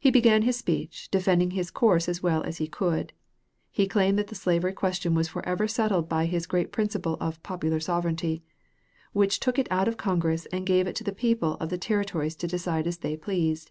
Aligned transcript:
He 0.00 0.10
began 0.10 0.40
his 0.40 0.56
speech, 0.56 1.10
defending 1.10 1.50
his 1.50 1.70
course 1.70 2.08
as 2.08 2.22
well 2.22 2.42
as 2.44 2.56
he 2.56 2.66
could. 2.66 3.12
He 3.70 3.86
claimed 3.86 4.18
that 4.18 4.28
the 4.28 4.34
slavery 4.34 4.72
question 4.72 5.14
was 5.14 5.28
forever 5.28 5.68
settled 5.68 6.08
by 6.08 6.24
his 6.24 6.46
great 6.46 6.72
principle 6.72 7.18
of 7.20 7.42
"popular 7.42 7.78
sovereignty," 7.78 8.42
which 9.12 9.40
took 9.40 9.58
it 9.58 9.68
out 9.70 9.86
of 9.86 9.98
Congress 9.98 10.46
and 10.46 10.64
gave 10.64 10.86
it 10.86 10.96
to 10.96 11.04
the 11.04 11.12
people 11.12 11.56
of 11.60 11.68
the 11.68 11.76
territories 11.76 12.36
to 12.36 12.46
decide 12.46 12.86
as 12.86 12.96
they 12.96 13.18
pleased. 13.18 13.70